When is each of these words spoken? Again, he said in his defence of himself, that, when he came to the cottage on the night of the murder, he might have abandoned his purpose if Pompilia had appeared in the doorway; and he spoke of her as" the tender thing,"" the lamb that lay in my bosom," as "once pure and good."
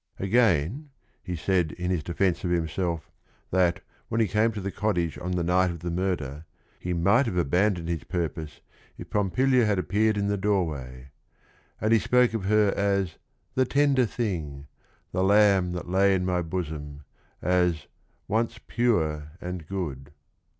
Again, 0.17 0.89
he 1.21 1.35
said 1.35 1.73
in 1.73 1.91
his 1.91 2.01
defence 2.03 2.43
of 2.43 2.49
himself, 2.49 3.11
that, 3.51 3.81
when 4.09 4.19
he 4.19 4.27
came 4.27 4.51
to 4.53 4.59
the 4.59 4.71
cottage 4.71 5.15
on 5.19 5.33
the 5.33 5.43
night 5.43 5.69
of 5.69 5.81
the 5.81 5.91
murder, 5.91 6.45
he 6.79 6.91
might 6.91 7.27
have 7.27 7.37
abandoned 7.37 7.87
his 7.87 8.03
purpose 8.03 8.61
if 8.97 9.11
Pompilia 9.11 9.63
had 9.63 9.77
appeared 9.77 10.17
in 10.17 10.25
the 10.27 10.37
doorway; 10.39 11.09
and 11.79 11.93
he 11.93 11.99
spoke 11.99 12.33
of 12.33 12.45
her 12.45 12.73
as" 12.75 13.19
the 13.53 13.63
tender 13.63 14.07
thing,"" 14.07 14.65
the 15.11 15.23
lamb 15.23 15.71
that 15.73 15.87
lay 15.87 16.15
in 16.15 16.25
my 16.25 16.41
bosom," 16.41 17.03
as 17.39 17.85
"once 18.27 18.57
pure 18.65 19.33
and 19.39 19.67
good." 19.67 20.09